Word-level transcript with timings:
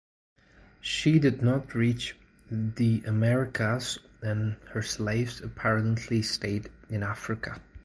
She 0.79 1.19
did 1.19 1.43
not 1.43 1.75
reach 1.75 2.15
the 2.49 3.03
Americas 3.05 3.99
and 4.23 4.53
her 4.71 4.81
slaves 4.81 5.41
apparently 5.43 6.23
stayed 6.23 6.71
in 6.89 7.03
Africa. 7.03 7.61